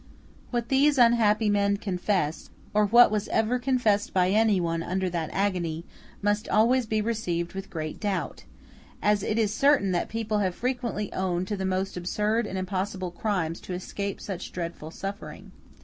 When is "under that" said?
4.81-5.29